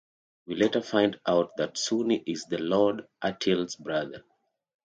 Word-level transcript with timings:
We 0.47 0.55
later 0.55 0.81
find 0.81 1.19
out 1.27 1.51
that 1.57 1.77
Sunni 1.77 2.23
is 2.25 2.47
Lord 2.49 3.07
Attil's 3.23 3.75
brother. 3.75 4.23